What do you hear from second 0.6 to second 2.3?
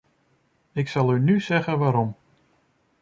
Ik zal u nu zeggen waarom.